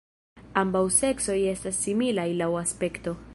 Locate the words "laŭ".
2.43-2.51